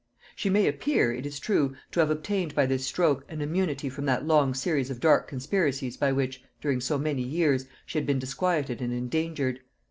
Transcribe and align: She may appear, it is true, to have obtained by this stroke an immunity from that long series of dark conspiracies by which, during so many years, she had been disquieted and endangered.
She 0.35 0.49
may 0.49 0.67
appear, 0.67 1.13
it 1.13 1.27
is 1.27 1.39
true, 1.39 1.75
to 1.91 1.99
have 1.99 2.09
obtained 2.09 2.55
by 2.55 2.65
this 2.65 2.87
stroke 2.87 3.23
an 3.29 3.39
immunity 3.39 3.87
from 3.87 4.05
that 4.07 4.25
long 4.25 4.55
series 4.55 4.89
of 4.89 4.99
dark 4.99 5.27
conspiracies 5.27 5.95
by 5.95 6.11
which, 6.11 6.43
during 6.59 6.81
so 6.81 6.97
many 6.97 7.21
years, 7.21 7.67
she 7.85 7.99
had 7.99 8.07
been 8.07 8.17
disquieted 8.17 8.81
and 8.81 8.91
endangered. 8.91 9.59